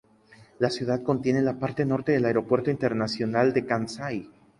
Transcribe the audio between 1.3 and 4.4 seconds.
la parte norte del Aeropuerto Internacional de Kansai.